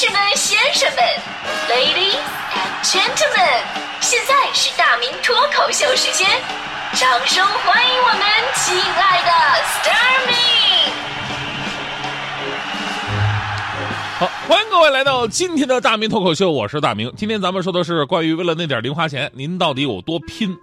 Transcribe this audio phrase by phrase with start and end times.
[0.00, 1.04] 士们、先生们
[1.68, 2.16] ，Ladies
[2.54, 3.60] and Gentlemen，
[4.00, 6.26] 现在是大明脱口秀时间，
[6.94, 8.22] 掌声欢迎我们
[8.54, 9.30] 亲爱的
[9.62, 10.34] s t a r m y
[14.18, 17.12] 好，欢迎各位来到今天的大明脱口秀，我是大明。
[17.14, 20.56] 今天咱们说的是关于为了那点零花钱，您到底有多拼？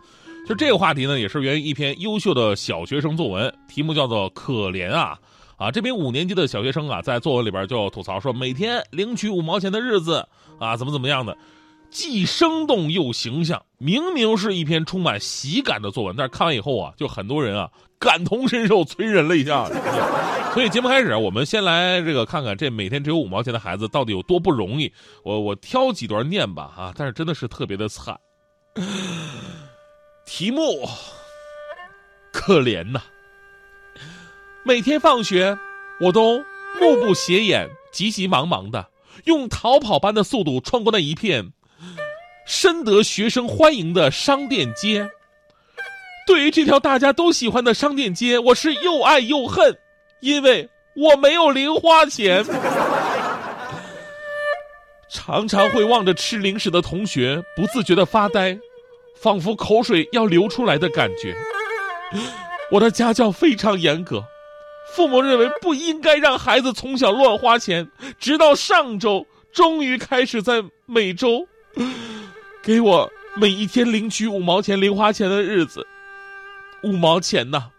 [0.50, 5.16] 就这个话题呢，也是源于一篇优秀的小学生作文，题目叫做《可怜啊》。
[5.58, 10.28] 啊，这名五年级的小学生啊，在作文里边就吐槽说，每天领取五毛钱的日子
[10.60, 11.36] 啊，怎么怎么样的，
[11.90, 13.64] 既生动又形象。
[13.80, 17.68] 明明是一篇充满喜感的作文，但是看完以后啊，就很多人啊
[17.98, 19.68] 感同身受，催人泪下。
[20.54, 24.92] 所以节目开始，我们先来这个看看这每天只有五毛钱的孩子到底有多不容易。
[25.24, 28.16] 我我挑几段念吧啊，但是真的是特别的惨。
[30.26, 30.88] 题目，
[32.32, 33.02] 可怜呐。
[34.68, 35.58] 每天放学，
[36.02, 36.40] 我都
[36.82, 38.90] 目不斜眼、急急忙忙的
[39.24, 41.54] 用逃跑般的速度穿过那一片
[42.46, 45.10] 深得学生欢迎的商店街。
[46.28, 49.74] 对于这条大家都喜欢的商店街，我是又爱又恨，
[50.20, 52.44] 因为我没有零花钱。
[55.10, 58.60] 常常会望着吃零食的同学不自觉的发呆，
[59.16, 61.34] 仿佛口水要流出来的感觉。
[62.70, 64.22] 我的家教非常严格。
[64.96, 71.48] 父母认为不应该让孩子从小乱花钱，直到上周终于开始在每周
[72.64, 75.86] 给我每一天领取五毛钱零花钱的日子。
[76.84, 77.72] 五毛钱呐，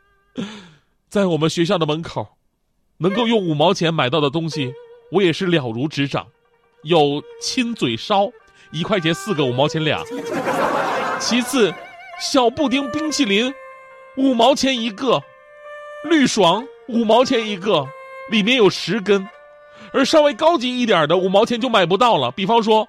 [1.09, 2.37] 在我们学校的门口，
[2.99, 4.73] 能够用五毛钱买到的东西，
[5.13, 6.27] 我也是了如指掌。
[6.83, 8.31] 有亲嘴烧，
[8.71, 10.03] 一块钱四个，五毛钱俩。
[11.19, 11.75] 其次，
[12.21, 13.53] 小布丁冰淇淋，
[14.17, 15.23] 五毛钱一个，
[16.05, 16.65] 绿爽。
[16.89, 17.87] 五毛钱一个，
[18.31, 19.29] 里面有十根，
[19.93, 22.31] 而稍微高级一点的五毛钱就买不到了。
[22.33, 22.89] 比方说，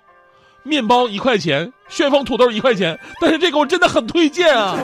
[0.63, 4.77] 面包一块钱，旋风土豆一块钱，但是这个我真的很推荐啊。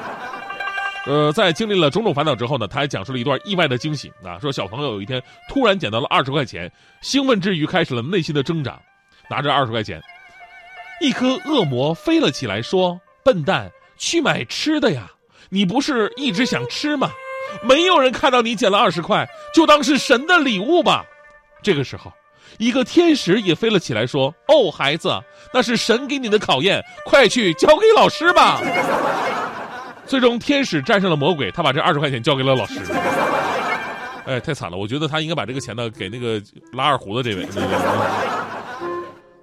[1.06, 6.70] 呃，在经历了种种烦恼之后呢，他还讲述了一段意外的惊喜啊，说小朋友有一天突然捡到了二十块钱，
[7.00, 8.78] 兴奋之余开始了内心的挣扎，
[9.30, 10.02] 拿着二十块钱，
[11.00, 15.10] 一颗恶魔飞了起来，说：“笨蛋，去买吃的呀，
[15.48, 17.10] 你不是一直想吃吗？”
[17.62, 21.04] 没有人看到你捡了二十块，就当是神的礼物吧。
[21.62, 22.12] 这个时候，
[22.58, 25.12] 一个天使也飞了起来，说：“哦，孩子，
[25.52, 28.60] 那是神给你的考验，快去交给老师吧。
[30.06, 32.80] ”最终，天使战胜了魔鬼，他把这二十块钱交给了老师。
[34.26, 34.76] 哎，太惨了！
[34.76, 36.42] 我觉得他应该把这个钱呢给那个
[36.72, 37.46] 拉二胡的这位。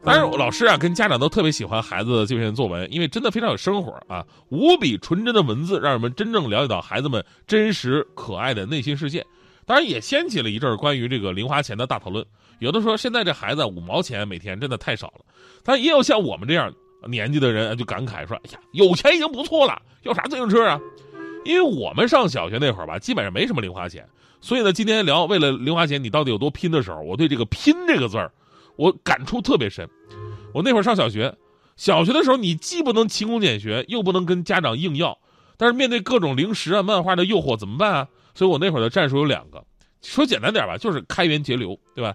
[0.06, 9.26] 当然，老师啊跟家长都特别喜欢孩子的这篇作文，因为真的非常有生活啊，无比纯真的文字，让人们真正了解到孩子们真实可爱的内心世界。
[9.66, 12.26] 当然，也掀起了一阵关于这个零花钱的大讨论。
[12.60, 15.24] 有的说，现在这孩子五毛钱每天真的太少了。
[15.64, 16.70] 但也有像我们这样
[17.08, 20.78] 年纪的人就感慨说：“哎呀，有钱已经不错了，要啥自行车啊？”
[21.46, 24.06] 因为我们上小学那会儿吧，基本上没什么零花钱，
[24.42, 28.30] 所以呢，今天聊为了零花钱你到底有多拼的时候，我对这个“拼”这个字儿。
[28.76, 29.88] 我感触特别深，
[30.54, 31.36] 我那会儿上小学，
[31.76, 35.18] 小学的时候你既不能勤工俭学，又不能跟家长硬要，
[35.58, 38.08] 但是面对各种零食啊、漫画的诱惑怎么办啊？
[38.34, 39.64] 所以我那会儿的战术有两个，
[40.02, 42.14] 说简单点吧，就是开源节流，对吧？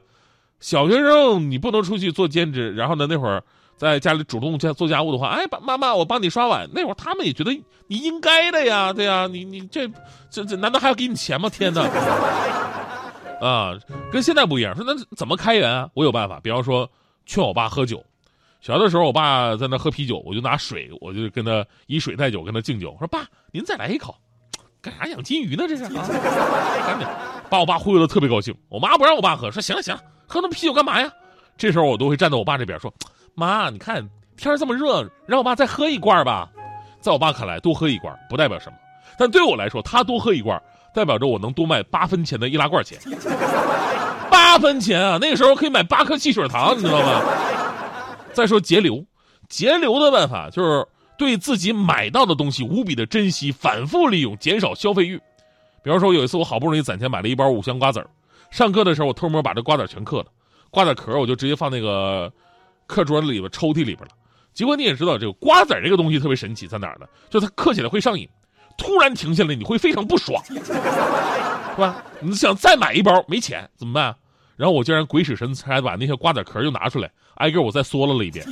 [0.60, 3.40] 小学生你不能出去做兼职，然后呢那会儿
[3.76, 7.52] 在家里主动家做家务的话，哎，爸妈妈我帮你刷碗，那会儿他们也觉得
[7.86, 9.88] 你应该的呀，对呀，你你这
[10.28, 11.48] 这这难道还要给你钱吗？
[11.48, 11.88] 天哪！
[13.40, 13.72] 啊，
[14.10, 14.74] 跟现在不一样。
[14.74, 15.88] 说那怎么开源啊？
[15.94, 16.40] 我有办法。
[16.40, 16.90] 比方说，
[17.26, 18.04] 劝我爸喝酒。
[18.60, 22.96] 小的时候，我爸在那喝啤酒，我就拿水，我就跟他以水代酒，跟他敬酒。
[22.98, 24.16] 说爸，您再来一口。
[24.80, 25.66] 干啥养金鱼呢？
[25.68, 25.90] 这是啊，
[26.86, 27.06] 赶紧
[27.48, 28.54] 把我爸忽悠的特别高兴。
[28.68, 31.10] 我妈不让我爸喝，说行了行了，喝那么啤酒干嘛呀？
[31.56, 32.92] 这时候我都会站在我爸这边说，
[33.34, 36.48] 妈，你看天这么热，让我爸再喝一罐吧。
[37.00, 38.78] 在我爸看来，多喝一罐不代表什么，
[39.16, 40.60] 但对我来说，他多喝一罐。
[40.98, 42.98] 代表着我能多卖八分钱的易拉罐钱，
[44.28, 45.16] 八分钱啊！
[45.20, 47.22] 那个时候可以买八颗汽水糖，你知道吗？
[48.32, 49.04] 再说节流，
[49.48, 50.84] 节流的办法就是
[51.16, 55.16] 对自己买到的东西无比的珍惜，反复利用，减少消费欲。
[55.84, 58.10] 比方说，有一次我好不容易攒钱买了一包五香瓜子儿，
[58.50, 60.26] 上课的时候我偷摸把这瓜子全嗑了，
[60.68, 62.32] 瓜子壳我就直接放那个
[62.88, 64.08] 课桌里边抽屉里边了。
[64.52, 67.06] 结果你也知道，这个瓜子这个东西特别神奇，在哪儿呢？
[67.30, 68.28] 就它嗑起来会上瘾。
[68.78, 70.72] 突然停下来，你会非常不爽， 是
[71.76, 72.02] 吧？
[72.20, 74.16] 你想再买一包，没钱怎么办？
[74.56, 78.46] 然后我竟然鬼使神差把那些瓜子壳又拿出来，挨个我再嗦了了一遍，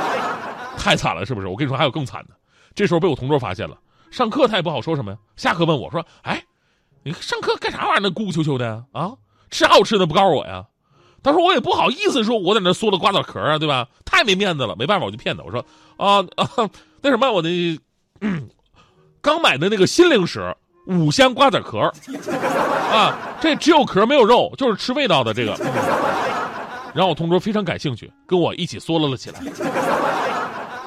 [0.76, 1.46] 太惨了，是不是？
[1.46, 2.34] 我跟你说还有更惨的，
[2.74, 3.78] 这时候被我同桌发现了，
[4.10, 5.18] 上课他也不好说什么呀。
[5.36, 6.42] 下课问我说：“哎，
[7.04, 8.00] 你上课干啥玩意儿？
[8.00, 9.12] 那咕咕啾啾的啊？
[9.50, 10.66] 吃啥好吃的不告诉我呀？”
[11.22, 13.86] 他说我也不好意思说我在那嗦了瓜子壳啊，对吧？
[14.06, 15.64] 太没面子了，没办法，我就骗他，我说
[15.98, 16.70] 啊啊，
[17.02, 17.48] 那什么，我的、
[18.20, 18.48] 嗯、
[19.22, 20.54] 刚买的那个新零食
[20.86, 21.78] 五香瓜子壳
[22.92, 25.56] 啊，这只有壳没有肉，就是吃味道的这个。
[26.92, 29.40] 然后我同桌非常感兴趣，跟我一起嗦了了起来。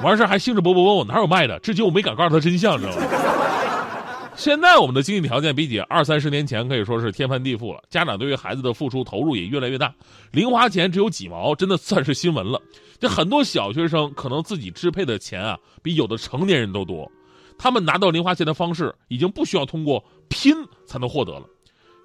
[0.01, 3.01] 完事还兴致勃勃问我哪有卖的，至今我没敢告诉他真相，知道吗？
[4.35, 9.94] 现在我们的经济条件比起二三十年前可以说是天翻地覆了，家长对于孩子的付出投入也越来越大，
[10.31, 12.59] 零花钱只有几毛，真的算是新闻了。
[13.00, 17.09] 这很多小学生可能自己支配的钱啊，比有的成年人都多，
[17.57, 20.55] 他们拿到零花钱的方式已经不需要通过拼
[20.85, 21.45] 才能获得了。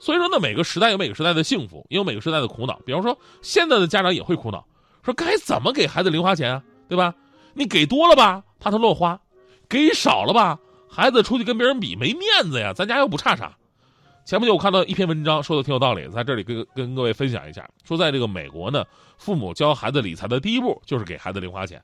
[0.00, 2.80] 所以说呢，每个时代有每个时代的幸福，也有每个时代的苦恼。
[2.86, 4.64] 比方说，现在的家长也会苦恼，
[5.02, 7.14] 说该怎么给孩子零花钱啊，对吧？
[7.54, 9.18] 你给多了吧，怕他乱花；
[9.68, 10.58] 给少了吧。
[10.88, 13.56] 孩子出去跟别人比没面子呀，咱家又不差啥。
[14.24, 17.68] 前不久我看到一篇文章，说的挺有道理，在这里跟跟各位分享一下。
[17.82, 18.84] 说在这个美国呢，
[19.16, 21.82] 父母教孩子理财的第一步就是给孩子零花钱。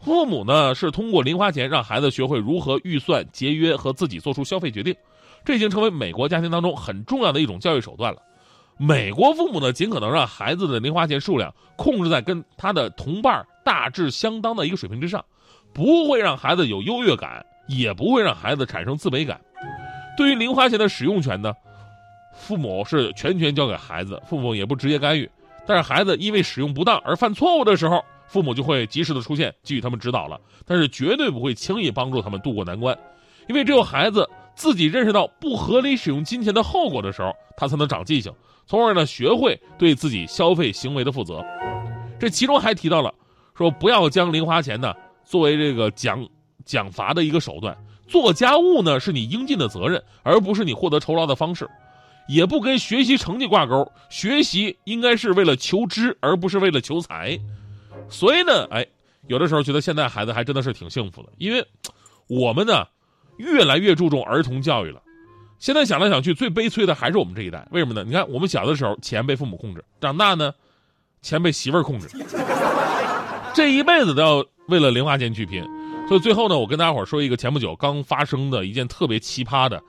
[0.00, 4.94] 父母呢是通过零花钱让孩子学会如何预算、节约和自己做出消费决定，
[5.44, 8.20] 这已经成为美国家庭当中很重要的一种教育手段了。
[8.76, 15.24] 美国父母呢，尽可能让孩子的零花钱数量控制在跟他的同伴大致相当的一个水平之上，
[15.72, 17.44] 不会让孩子有优越感。
[17.68, 19.40] 也不会让孩子产生自卑感。
[20.16, 21.54] 对于零花钱的使用权呢，
[22.34, 25.30] 父母是全权交给孩子，父母也不直接干预。
[25.68, 30.40] 但是孩子因为使用不当而犯错误的时候，父母就会及时的出现，给予他们指导了。
[30.64, 32.96] 但是绝对不会轻易帮助他们渡过难关，
[33.48, 38.32] 因为只有孩子自己认识到不合理使用金钱的后果的时候，他才能长记性，
[38.66, 41.44] 从而呢学会对自己消费行为的负责。
[42.18, 43.12] 这其中还提到了
[43.54, 44.94] 说，不要将零花钱呢
[45.24, 46.26] 作为这个奖。
[46.66, 51.68] 奖罚的一个手段，做家务呢是你应尽的责任，而不是你获得酬劳的方式，
[52.28, 53.90] 也不跟学习成绩挂钩。
[54.08, 57.36] 学习应该是为了求知，而不是为了求财。
[58.10, 58.86] 所以呢，哎，
[59.28, 61.66] 有的时候觉得现在孩子还真的是挺幸福的，因为
[62.26, 62.84] 我们呢
[63.38, 65.00] 越来越注重儿童教育了。
[65.58, 67.68] 现在想来想去，最悲催的还是我们这一代。
[67.70, 68.02] 为什么呢？
[68.02, 70.52] 你看，我们小的时候钱被父母控制，长大呢
[71.20, 72.08] 钱被媳妇儿控制，
[73.54, 75.62] 这一辈子都要为了零花钱去拼。
[76.08, 79.80] 所以最后呢，我跟大家伙说一个前不久刚发生的一件特别奇葩的，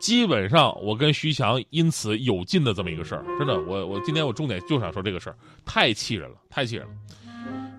[0.00, 3.24] 基本上我跟徐强因此有劲的这么一个事儿。
[3.38, 6.92] 真的，我我今天我重点就想说这个事儿，太气人了，太气人了。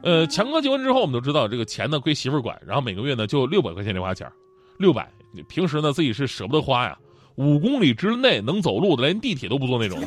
[0.06, 4.32] 呃，强哥结婚之后，我们都知道这个钱呢归媳妇管，然后每个月呢就六百块钱零花钱，
[4.78, 5.12] 六百。
[5.50, 6.96] 平时呢自己是舍不得花呀，
[7.36, 10.00] 五公里之内能走路的连地铁都不坐那种。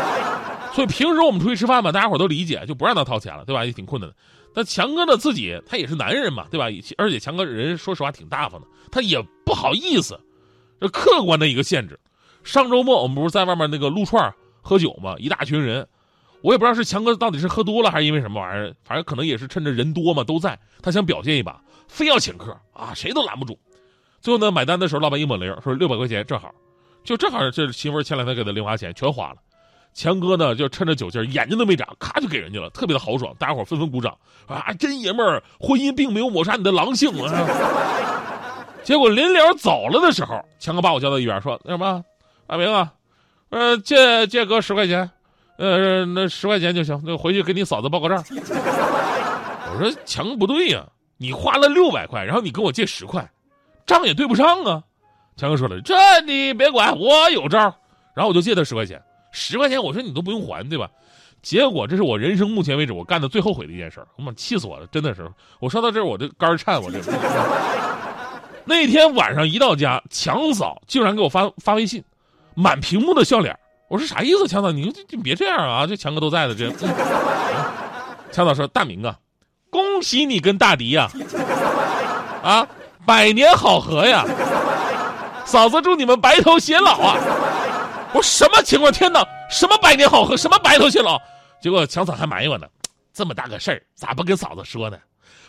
[0.74, 3.64] 所以平时我们出去吃饭吧，大家伙都理解，就不让他掏钱了，对吧？
[3.64, 4.14] 也挺困难的。
[4.52, 5.16] 但强哥呢？
[5.16, 6.66] 自己他也是男人嘛，对吧？
[6.98, 10.20] 而且强哥人说实话挺大方的，他也不好意思，
[10.78, 11.98] 这客观的一个限制。
[12.44, 15.86] 上周末我们不是在外面那个撸串喝酒嘛，一大群人，
[16.42, 23.58] 我也不知道是强哥到底是喝多了还是因为什么玩意儿，反正可能也是趁着人多嘛都在，他想表现一把，非要请客啊，谁都拦不住。
[24.20, 26.50] 最后呢，买单的时候老板一抹零，说六百块钱正好，
[27.04, 29.36] 就正好这媳妇前两天给的零花钱全花了。
[29.92, 34.16] 强哥呢，就趁着酒劲儿，眼睛都没眨，咔就给人家了，特别的豪爽，大家伙纷纷鼓掌
[34.46, 34.72] 啊！
[34.74, 37.30] 真爷们儿，婚姻并没有抹杀你的狼性啊！
[38.84, 42.04] 结果临了走了的时候，强哥把我叫到一边说：“那什么，
[42.46, 42.92] 阿明啊，
[43.48, 45.10] 呃，借借哥十块钱，
[45.60, 48.24] 呃，那十块钱就行，那回去给你嫂子报个账。
[49.70, 50.82] ”我说：“强哥不对呀，
[51.18, 53.30] 你花了六百块，然后你跟我借十块，
[53.84, 54.82] 账也对不上啊！”
[55.36, 57.58] 强哥说了：“这你别管，我有招。”
[58.16, 59.00] 然后我就借他十块钱。
[59.32, 60.90] 十块钱，我说你都不用还，对吧？
[61.42, 65.30] 结果这是我人生目前为止我干的最后悔的一件事我妈气死我了，真的是！
[65.58, 66.98] 我说到这儿，我这肝颤，我这。
[68.64, 72.02] 那天晚上一到家，强嫂竟然给我发发微信，
[72.54, 73.54] 满屏幕的笑脸。
[73.90, 74.46] 我说啥意思？
[74.46, 75.84] 强嫂，你你别这样啊！
[75.84, 76.70] 这强哥都在的，这。
[78.30, 79.18] 强嫂说：“大明啊，
[79.68, 81.10] 恭喜你跟大迪呀，
[82.40, 82.64] 啊，
[83.04, 84.24] 百年好合呀！
[85.44, 87.16] 嫂子祝你们白头偕老啊！”
[88.14, 88.92] 我什么情况？
[88.92, 89.26] 天哪！
[89.50, 90.36] 什么百年好合？
[90.36, 91.20] 什么白头偕老？
[91.60, 92.68] 结果强嫂还埋怨我呢，
[93.12, 94.96] 这么大个事儿，咋不跟嫂子说呢？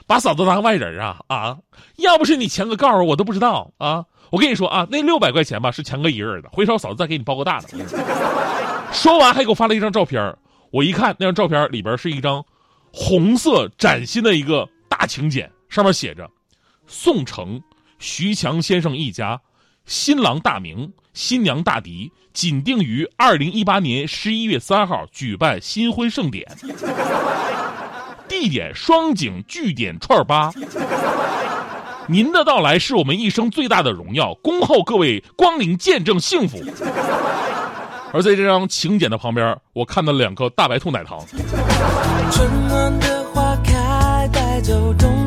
[0.08, 1.58] 把嫂子当外人啊啊！
[1.98, 4.04] 要不是你强哥告诉我，我都不知道啊！
[4.32, 7.68] 我跟你说啊，那六百块钱吧是强哥一个人的，回头嫂子再给你包个大的。
[8.92, 10.36] 说完还给我发了一张照片，
[10.72, 12.44] 我一看那张照片里边是一张
[12.92, 16.30] 红色崭新的一个大请柬，上面写着
[16.88, 17.62] ：“宋城
[18.00, 19.40] 徐强先生一家。”
[19.86, 26.46] 新郎大明，新娘大迪，仅定于二零一八年十一月三号举办新婚盛典，
[28.30, 30.54] 地点双井聚点串吧。
[32.08, 36.58] 您的到来是我们一生最大的荣耀恭候各位光临见证幸福。
[38.14, 41.20] 而在这张请柬的旁边我看到两颗大白兔奶糖。
[42.32, 45.21] 春暖的花开带走冬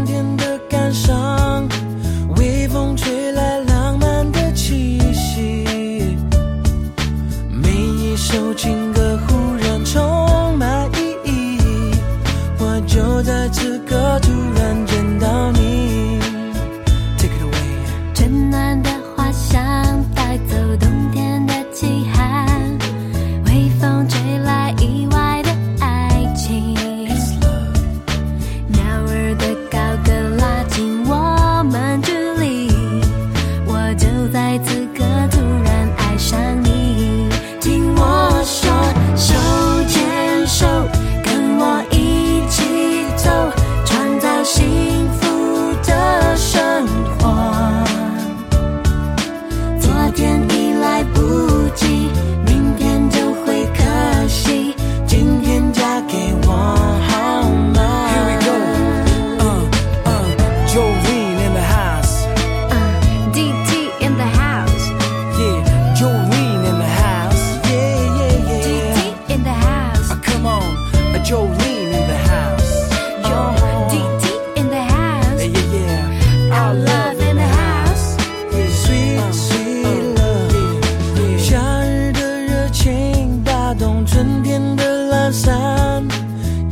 [83.78, 85.52] 动春天的懒散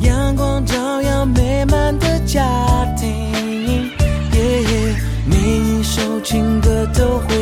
[0.00, 2.42] 阳光照耀美满的家
[2.96, 3.08] 庭。
[4.32, 4.94] 耶耶
[5.26, 7.41] 每一首情歌都会